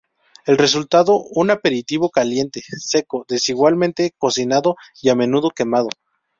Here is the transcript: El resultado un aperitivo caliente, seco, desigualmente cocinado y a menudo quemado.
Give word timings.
El 0.47 0.57
resultado 0.57 1.21
un 1.29 1.51
aperitivo 1.51 2.09
caliente, 2.09 2.63
seco, 2.79 3.23
desigualmente 3.29 4.15
cocinado 4.17 4.75
y 4.99 5.09
a 5.09 5.15
menudo 5.15 5.51
quemado. 5.51 5.89